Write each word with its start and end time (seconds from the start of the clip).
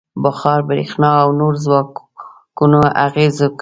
•بخار، 0.23 0.59
برېښنا 0.69 1.11
او 1.23 1.29
نورو 1.39 1.57
ځواکونو 1.65 2.79
اغېز 3.05 3.35
وکړ. 3.41 3.59